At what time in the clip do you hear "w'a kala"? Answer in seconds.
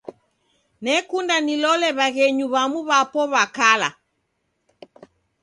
3.31-3.89